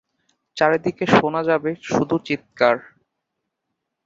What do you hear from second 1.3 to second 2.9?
যাবে শুধু চিৎকার।